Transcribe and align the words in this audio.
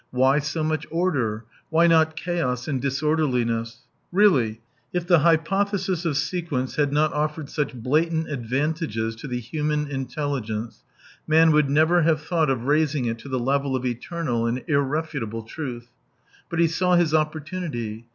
Why 0.09 0.39
so 0.39 0.63
much 0.63 0.87
order? 0.89 1.45
Why 1.69 1.85
not 1.85 2.15
chaos 2.15 2.67
and 2.67 2.81
disorderliness? 2.81 3.81
Really, 4.11 4.59
if 4.91 5.05
the 5.05 5.19
hypothesis 5.19 6.05
of 6.05 6.17
sequence 6.17 6.75
had 6.75 6.91
not 6.91 7.13
offered 7.13 7.51
such 7.51 7.75
blatant 7.75 8.27
advantages 8.27 9.15
to 9.17 9.27
the 9.27 9.39
human 9.39 9.85
intelligence, 9.91 10.83
man 11.27 11.51
would 11.51 11.69
never 11.69 12.01
have 12.01 12.19
thought 12.21 12.49
of 12.49 12.63
raising 12.65 13.05
it 13.05 13.19
to 13.19 13.29
the 13.29 13.39
rank 13.39 13.63
of 13.65 13.83
etetnal 13.85 14.49
and 14.49 14.63
irrefutable 14.67 15.43
truth. 15.43 15.91
But 16.49 16.57
he 16.57 16.65
saw 16.67 16.95
his 16.95 17.13
opportunity. 17.13 18.07